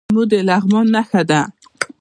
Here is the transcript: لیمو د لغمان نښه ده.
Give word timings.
لیمو 0.07 0.23
د 0.31 0.33
لغمان 0.47 0.85
نښه 0.95 1.21
ده. 1.29 1.41